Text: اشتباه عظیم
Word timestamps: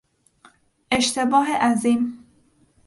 اشتباه 0.91 1.47
عظیم 1.57 2.17